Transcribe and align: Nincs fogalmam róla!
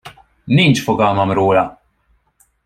Nincs 0.45 0.81
fogalmam 0.83 1.31
róla! 1.31 1.81